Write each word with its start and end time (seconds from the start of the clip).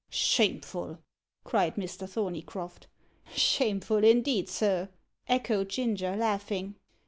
"Shameful!" 0.09 0.97
cried 1.43 1.75
Mr. 1.75 2.09
Thorneycroft. 2.09 2.87
"Shameful, 3.35 4.03
indeed, 4.03 4.49
sir," 4.49 4.89
echoed 5.29 5.69
Ginger, 5.69 6.15
laughing. 6.15 6.73